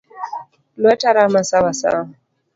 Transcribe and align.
Lueta 0.77 1.13
rama 1.13 1.43
Sawa 1.43 1.73
sawa. 1.73 2.09